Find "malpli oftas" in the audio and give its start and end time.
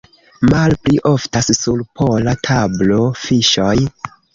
0.53-1.51